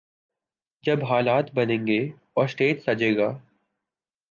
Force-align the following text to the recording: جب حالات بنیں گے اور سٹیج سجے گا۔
جب 0.83 1.03
حالات 1.03 1.53
بنیں 1.53 1.87
گے 1.87 1.99
اور 2.33 2.47
سٹیج 2.47 2.79
سجے 2.85 3.15
گا۔ 3.17 3.29